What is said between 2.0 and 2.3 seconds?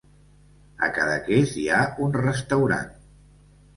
un